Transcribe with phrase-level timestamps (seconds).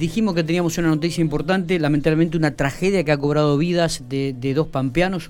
[0.00, 4.66] Dijimos que teníamos una noticia importante, lamentablemente una tragedia que ha cobrado vidas de, dos
[4.68, 5.28] pampeanos,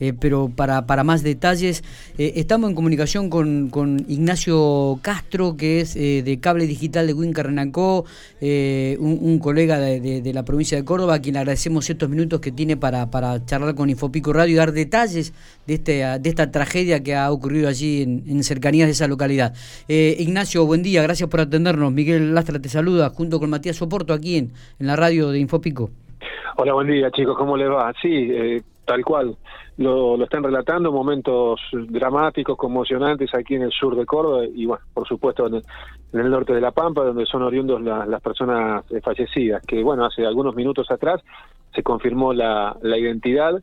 [0.00, 1.84] eh, pero para, para más detalles,
[2.18, 7.44] eh, estamos en comunicación con, Ignacio Castro, que es eh, de Cable Digital de Winca
[7.44, 8.04] Renancó,
[8.40, 13.12] un, colega de, la provincia de Córdoba, a quien agradecemos estos minutos que tiene para,
[13.12, 15.32] para charlar con Infopico Radio y dar detalles
[15.68, 19.54] de, este, de esta tragedia que ha ocurrido allí en, en cercanías de esa localidad.
[19.86, 21.92] Ignacio, buen día, gracias por atendernos.
[21.92, 25.90] Miguel Lastra te saluda, junto con Matías Soporto aquí en, la radio de Infopico.
[26.56, 27.92] Hola, buen día chicos, ¿cómo les va?
[28.00, 29.36] Sí, eh, tal cual.
[29.76, 34.82] Lo, lo, están relatando, momentos dramáticos, conmocionantes aquí en el sur de Córdoba y, bueno,
[34.94, 35.62] por supuesto en
[36.18, 40.24] el, norte de La Pampa, donde son oriundos las personas eh, fallecidas, que, bueno, hace
[40.24, 41.20] algunos minutos atrás
[41.74, 43.62] se confirmó la, la identidad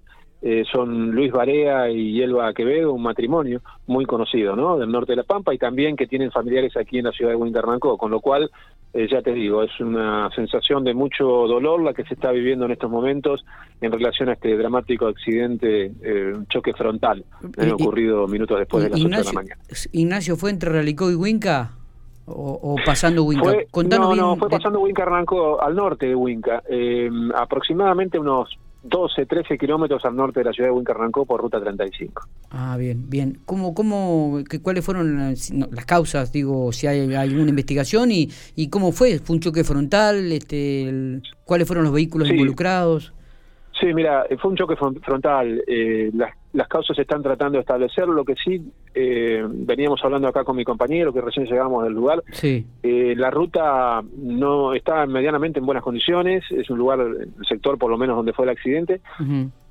[0.50, 4.78] eh, son Luis Barea y Elba Quevedo, un matrimonio muy conocido, ¿no?
[4.78, 7.36] Del norte de La Pampa y también que tienen familiares aquí en la ciudad de
[7.36, 8.50] Winternancó, con lo cual,
[8.94, 12.64] eh, ya te digo, es una sensación de mucho dolor la que se está viviendo
[12.64, 13.44] en estos momentos
[13.82, 17.25] en relación a este dramático accidente, eh, choque frontal,
[17.73, 19.62] ocurrido minutos después de las Ignacio, 8 de la mañana.
[19.92, 21.72] Ignacio, ¿fue entre Ralicó y Winca?
[22.25, 23.52] O, pasando Winca?
[24.00, 26.64] no, no, fue pasando Winca Arrancó al norte de Winca,
[27.36, 28.58] aproximadamente unos
[28.88, 32.28] 12, 13 kilómetros al norte de la ciudad de Huincarrancó por ruta 35.
[32.52, 33.40] Ah, bien, bien.
[33.46, 35.52] ¿Cómo, cómo, ¿Cuáles fueron las,
[35.86, 36.32] causas?
[36.32, 39.20] Digo, si hay, alguna investigación y, y cómo fue.
[39.20, 40.32] ¿Fue un choque frontal?
[40.32, 43.14] Este, ¿Cuáles fueron los vehículos involucrados?
[43.80, 45.64] Sí, mira, fue un choque frontal.
[45.68, 48.08] Eh, las, las, causas se están tratando de establecer.
[48.08, 52.23] Lo que sí, eh, veníamos hablando acá con mi compañero, que recién llegamos del lugar.
[52.31, 52.66] Sí.
[52.81, 56.44] Eh, la ruta no está medianamente en buenas condiciones.
[56.50, 59.02] Es un lugar, el sector por lo menos donde fue el accidente.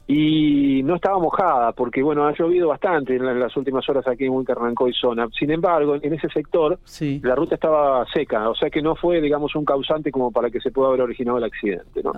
[0.09, 4.31] Y no estaba mojada, porque bueno, ha llovido bastante en, las últimas horas aquí en
[4.31, 5.27] Huincarrancó y zona.
[5.37, 6.79] Sin embargo, en ese sector
[7.23, 10.61] la ruta estaba seca, o sea que no fue, digamos, un causante como para que
[10.61, 12.01] se pueda haber originado el accidente.
[12.05, 12.13] ¿no?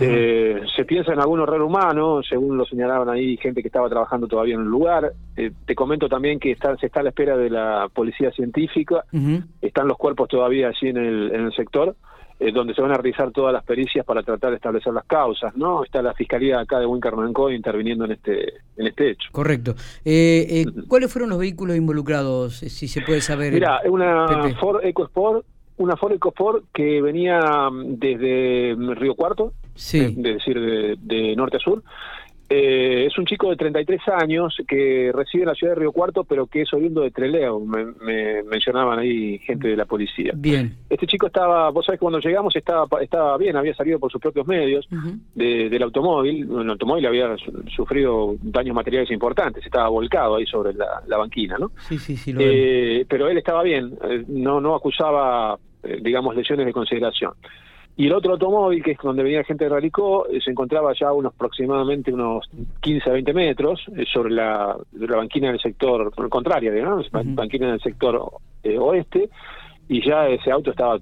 [0.00, 4.28] Eh, se piensa en algún horror humano, según lo señalaban ahí gente que estaba trabajando
[4.28, 5.12] todavía en el lugar.
[5.36, 9.04] Eh, te comento también que está, se está a la espera de la policía científica,
[9.60, 11.96] están los cuerpos todavía allí en el, en el sector,
[12.38, 15.56] eh, donde se van a realizar todas las pericias para tratar de establecer las causas.
[15.56, 19.30] no Está la fiscalía acá de Wincarnancó interviniendo en este, en este hecho.
[19.32, 19.74] Correcto.
[20.86, 23.52] ¿Cuáles fueron los vehículos involucrados, si se puede saber?
[23.52, 24.28] Mira, una
[24.60, 25.44] Ford EcoSport
[25.78, 27.40] una Ford EcoSport que venía
[27.84, 29.98] desde Río Cuarto, sí.
[29.98, 31.82] es decir, de, norte a sur.
[32.50, 36.24] Eh, es un chico de 33 años que reside en la ciudad de Río Cuarto,
[36.24, 40.32] pero que es oriundo de Treleo, me, mencionaban ahí gente de la policía.
[40.34, 40.74] Bien.
[40.88, 44.46] Este chico estaba, vos sabés, cuando llegamos estaba estaba bien, había salido por sus propios
[44.46, 44.88] medios
[45.34, 47.36] del automóvil, el automóvil había
[47.76, 51.72] sufrido daños materiales importantes, estaba volcado ahí sobre la, banquina, ¿no?
[51.88, 52.32] Sí, sí, sí.
[52.38, 55.58] Eh, pero él estaba bien, eh, no, no acusaba,
[56.00, 57.32] digamos, lesiones de consideración.
[57.98, 61.08] Y el otro automóvil, que es donde venía gente de Ralicó, eh, se encontraba ya
[61.08, 62.48] a unos aproximadamente unos
[62.80, 67.80] 15 a 20 metros eh, sobre la, la, banquina del sector contraria, digamos, banquina del
[67.80, 69.28] sector eh, oeste,
[69.88, 71.00] y ya ese auto estaba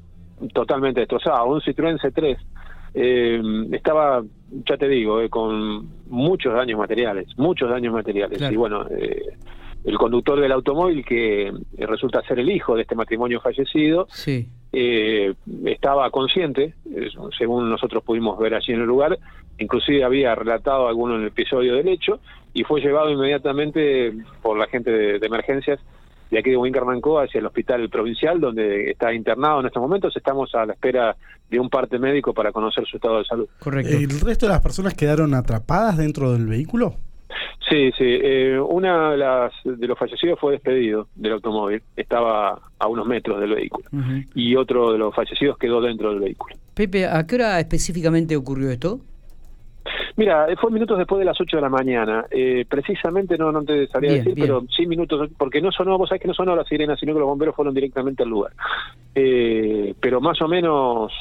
[0.54, 1.44] totalmente destrozado.
[1.44, 4.24] Un Citroën C3 estaba,
[4.66, 8.40] ya te digo, con muchos daños materiales, muchos daños materiales.
[8.50, 14.06] Y bueno, el conductor del automóvil, que resulta ser el hijo de este matrimonio fallecido,
[14.08, 14.48] sí
[14.78, 15.32] eh,
[15.64, 16.74] estaba consciente,
[17.38, 19.18] según nosotros pudimos ver allí en el lugar,
[19.56, 22.20] inclusive había relatado alguno en el episodio del hecho
[22.52, 25.80] y fue llevado inmediatamente por la gente de, emergencias
[26.30, 30.14] de aquí de Wincarnancó hacia el hospital provincial donde está internado en estos momentos.
[30.14, 31.16] Estamos a la espera
[31.48, 33.48] de un parte médico para conocer su estado de salud.
[33.60, 33.96] Correcto.
[33.96, 36.96] ¿El resto de las personas quedaron atrapadas dentro del vehículo?
[37.68, 38.04] Sí, sí.
[38.04, 41.82] Eh, una de, las, de los fallecidos fue despedido del automóvil.
[41.96, 43.88] Estaba a unos metros del vehículo.
[44.34, 46.54] Y otro de los fallecidos quedó dentro del vehículo.
[46.74, 49.00] Pepe, ¿a qué hora específicamente ocurrió esto?
[50.16, 52.24] Mira, fue minutos después de las 8 de la mañana.
[52.30, 56.22] Eh, precisamente no, no te sabría decir, pero sí minutos, porque no sonó, vos sabés
[56.22, 58.52] que no sonó la sirena, sino que los bomberos fueron directamente al lugar.
[59.14, 61.12] Eh, pero más o menos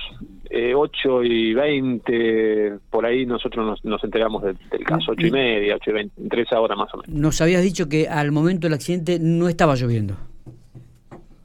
[0.50, 5.90] eh, 8 y 20, por ahí nosotros nos, enteramos del, caso, 8 y media, 8
[5.90, 7.14] y 20, entre esa hora más o menos.
[7.14, 10.16] Nos habías dicho que al momento del accidente no estaba lloviendo.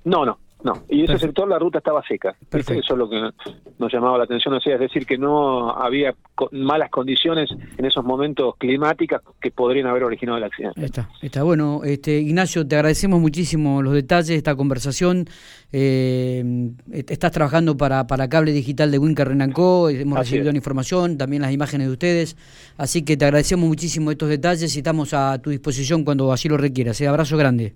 [0.05, 2.35] No, no, no, y ese sector la ruta estaba seca.
[2.51, 3.31] Eso es lo que
[3.79, 6.15] nos llamaba la atención, o sea, es decir, que no había
[6.53, 10.85] malas condiciones en esos momentos climáticas que podrían haber originado el accidente.
[10.85, 11.83] Está, está bueno.
[11.85, 15.27] Este, Ignacio, te agradecemos muchísimo los detalles de esta conversación.
[15.73, 21.43] Eh, estás trabajando para, para Cable Digital de Wincar Renancó, hemos recibido la información, también
[21.43, 22.37] las imágenes de ustedes,
[22.77, 26.57] así que te agradecemos muchísimo estos detalles y estamos a tu disposición cuando así lo
[26.57, 27.01] requieras.
[27.01, 27.09] ¿eh?
[27.09, 27.75] abrazo grande.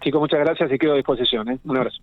[0.00, 1.48] Chicos, muchas gracias y quedo a disposición.
[1.48, 1.58] ¿eh?
[1.64, 1.94] Un abrazo.